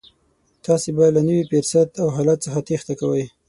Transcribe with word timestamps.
تاسې 0.65 0.89
به 0.97 1.05
له 1.15 1.21
نوي 1.27 1.43
فرصت 1.51 1.89
او 2.01 2.07
حالت 2.15 2.39
څخه 2.45 2.59
تېښته 2.67 2.93
کوئ. 3.01 3.23